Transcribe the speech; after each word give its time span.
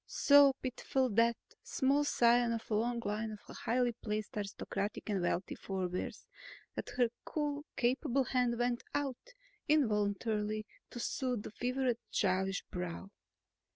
So 0.07 0.53
pitiful, 0.63 1.09
that 1.11 1.37
small 1.61 2.03
scion 2.03 2.53
of 2.53 2.71
a 2.71 2.73
long 2.73 2.99
line 3.05 3.33
of 3.47 3.55
highly 3.55 3.91
placed 3.91 4.35
aristocratic 4.35 5.11
and 5.11 5.21
wealthy 5.21 5.53
forebears, 5.53 6.25
that 6.73 6.89
her 6.97 7.09
cool, 7.23 7.65
capable 7.77 8.23
hand 8.23 8.57
went 8.57 8.83
out 8.95 9.35
involuntarily 9.69 10.65
to 10.89 10.99
soothe 10.99 11.43
the 11.43 11.51
fevered 11.51 11.99
childish 12.11 12.63
brow. 12.71 13.11